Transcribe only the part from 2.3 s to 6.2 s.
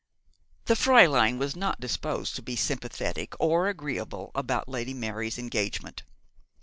to be sympathetic or agreeable about Lady Mary's engagement.